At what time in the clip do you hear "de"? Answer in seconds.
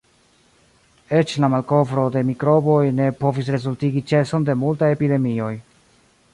2.15-2.23, 4.51-4.59